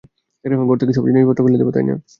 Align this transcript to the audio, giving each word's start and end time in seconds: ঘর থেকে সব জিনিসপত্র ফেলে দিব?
ঘর 0.61 0.77
থেকে 0.81 0.93
সব 0.93 1.03
জিনিসপত্র 1.07 1.45
ফেলে 1.45 1.59
দিব? 1.59 1.69